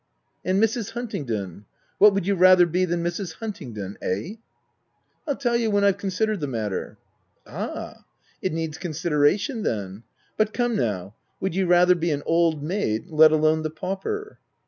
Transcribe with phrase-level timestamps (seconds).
[0.43, 0.93] "And Mrs.
[0.93, 1.65] Huntingdon?
[1.99, 3.33] What would you rather be than Mrs.
[3.33, 3.99] Huntingdon?
[4.01, 4.37] eh?""
[5.27, 6.97] Pll tell you when I've considered the mat ter.""
[7.45, 8.03] Ah!
[8.41, 10.01] it needs consideration then—
[10.37, 14.39] But come now— would you rather be an old maid— let alone the pauper